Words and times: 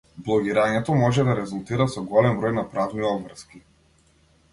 Блогирањето 0.27 0.95
може 1.01 1.25
да 1.27 1.35
резултира 1.39 1.87
со 1.95 2.03
голем 2.13 2.39
број 2.45 2.55
на 2.55 2.63
правни 2.73 3.05
обврски. 3.11 3.63